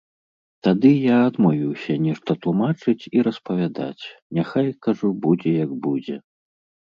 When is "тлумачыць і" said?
2.45-3.25